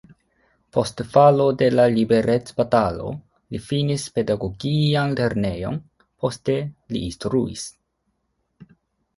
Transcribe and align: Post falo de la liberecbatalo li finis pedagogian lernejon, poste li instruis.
Post 0.75 1.01
falo 1.09 1.43
de 1.61 1.67
la 1.73 1.85
liberecbatalo 1.95 3.11
li 3.55 3.61
finis 3.67 4.07
pedagogian 4.17 5.15
lernejon, 5.21 5.81
poste 6.25 6.59
li 6.97 7.07
instruis. 7.11 7.69